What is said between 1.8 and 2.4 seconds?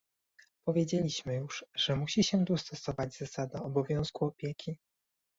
musi